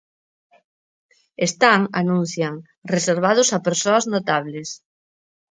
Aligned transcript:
Están, 1.47 1.81
anuncian, 2.01 2.55
"reservados 2.93 3.49
a 3.57 3.63
persoas 3.67 4.03
notables". 4.13 4.69